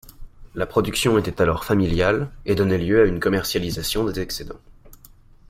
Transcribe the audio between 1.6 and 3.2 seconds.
familiale et donnait lieu à une